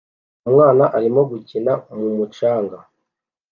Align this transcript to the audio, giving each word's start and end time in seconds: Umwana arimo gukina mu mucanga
Umwana 0.49 0.83
arimo 0.97 1.21
gukina 1.31 1.73
mu 1.99 2.07
mucanga 2.17 2.77